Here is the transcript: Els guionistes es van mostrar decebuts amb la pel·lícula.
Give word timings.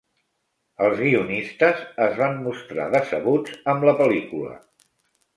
Els 0.85 0.95
guionistes 1.01 1.83
es 2.05 2.15
van 2.21 2.39
mostrar 2.45 2.87
decebuts 2.95 3.59
amb 3.75 3.85
la 3.89 3.93
pel·lícula. 4.01 4.55